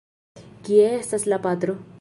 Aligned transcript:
Kie 0.69 0.87
estas 0.95 1.29
la 1.33 1.43
patro? 1.47 1.77